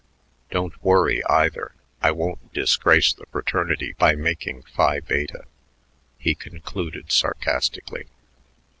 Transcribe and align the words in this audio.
Don't 0.49 0.83
worry, 0.83 1.21
either; 1.29 1.75
I 2.01 2.09
won't 2.09 2.53
disgrace 2.55 3.13
the 3.13 3.27
fraternity 3.27 3.93
by 3.99 4.15
making 4.15 4.63
Phi 4.63 4.99
Bete," 4.99 5.29
he 6.17 6.33
concluded 6.33 7.11
sarcastically. 7.11 8.07